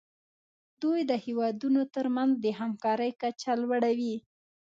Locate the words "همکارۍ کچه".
2.59-3.51